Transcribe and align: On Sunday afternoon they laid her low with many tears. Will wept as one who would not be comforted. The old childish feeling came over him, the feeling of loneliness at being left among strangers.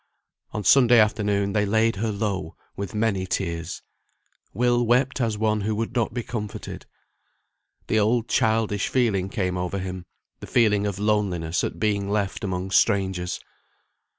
On 0.53 0.63
Sunday 0.63 0.97
afternoon 0.99 1.53
they 1.53 1.63
laid 1.63 1.97
her 1.97 2.11
low 2.11 2.55
with 2.75 2.95
many 2.95 3.27
tears. 3.27 3.83
Will 4.51 4.83
wept 4.83 5.21
as 5.21 5.37
one 5.37 5.61
who 5.61 5.75
would 5.75 5.93
not 5.95 6.11
be 6.11 6.23
comforted. 6.23 6.87
The 7.85 7.99
old 7.99 8.27
childish 8.27 8.87
feeling 8.87 9.29
came 9.29 9.57
over 9.59 9.77
him, 9.77 10.05
the 10.39 10.47
feeling 10.47 10.87
of 10.87 10.97
loneliness 10.97 11.63
at 11.63 11.77
being 11.79 12.09
left 12.09 12.43
among 12.43 12.71
strangers. 12.71 13.39